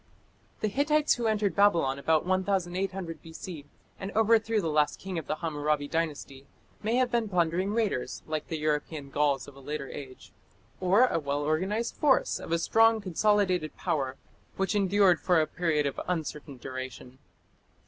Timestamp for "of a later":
9.47-9.89